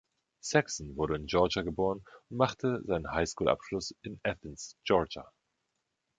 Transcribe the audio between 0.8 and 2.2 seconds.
wurde in Georgia geboren